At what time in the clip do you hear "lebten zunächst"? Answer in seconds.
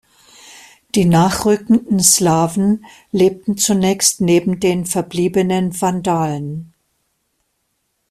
3.11-4.19